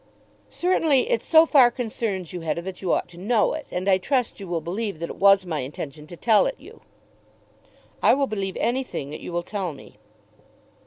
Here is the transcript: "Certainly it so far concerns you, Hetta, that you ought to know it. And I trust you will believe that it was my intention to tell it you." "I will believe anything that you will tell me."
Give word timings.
"Certainly 0.49 1.11
it 1.11 1.21
so 1.21 1.45
far 1.45 1.69
concerns 1.69 2.33
you, 2.33 2.41
Hetta, 2.41 2.63
that 2.63 2.81
you 2.81 2.91
ought 2.91 3.07
to 3.09 3.19
know 3.19 3.53
it. 3.53 3.67
And 3.69 3.87
I 3.87 3.99
trust 3.99 4.39
you 4.39 4.47
will 4.47 4.59
believe 4.59 4.97
that 4.97 5.11
it 5.11 5.17
was 5.17 5.45
my 5.45 5.59
intention 5.59 6.07
to 6.07 6.17
tell 6.17 6.47
it 6.47 6.55
you." 6.57 6.81
"I 8.01 8.15
will 8.15 8.25
believe 8.25 8.57
anything 8.59 9.09
that 9.11 9.21
you 9.21 9.31
will 9.31 9.43
tell 9.43 9.73
me." 9.73 9.97